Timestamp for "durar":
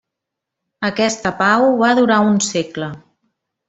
2.03-2.21